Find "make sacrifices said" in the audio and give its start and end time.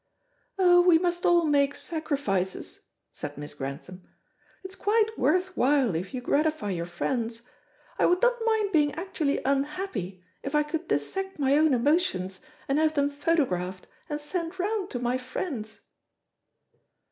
1.45-3.37